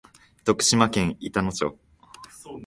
[0.45, 1.77] 徳島県板野町